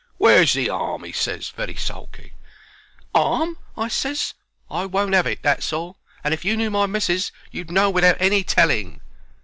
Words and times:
"Where's 0.17 0.53
the 0.53 0.67
'arm?" 0.67 1.03
he 1.03 1.11
ses, 1.11 1.49
very 1.49 1.75
sulky. 1.75 2.33
"'Arm?" 3.13 3.59
I 3.77 3.87
ses. 3.87 4.33
"I 4.67 4.87
won't 4.87 5.13
'ave 5.13 5.31
it, 5.33 5.43
that's 5.43 5.71
all; 5.71 5.99
and 6.23 6.33
if 6.33 6.43
you 6.43 6.57
knew 6.57 6.71
my 6.71 6.87
missis 6.87 7.31
you'd 7.51 7.69
know 7.69 7.91
without 7.91 8.17
any 8.19 8.43
telling." 8.43 9.01